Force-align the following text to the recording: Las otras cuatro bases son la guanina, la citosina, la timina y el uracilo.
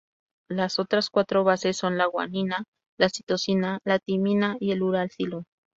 Las 0.49 0.79
otras 0.79 1.11
cuatro 1.11 1.43
bases 1.43 1.77
son 1.77 1.95
la 1.95 2.07
guanina, 2.07 2.63
la 2.97 3.09
citosina, 3.09 3.77
la 3.85 3.99
timina 3.99 4.57
y 4.59 4.71
el 4.71 4.81
uracilo. 4.81 5.43